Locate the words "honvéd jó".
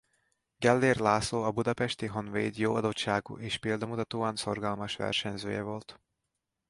2.05-2.73